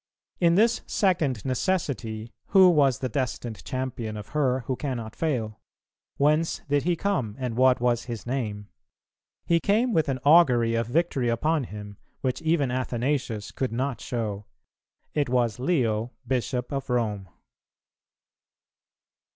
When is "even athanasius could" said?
12.41-13.71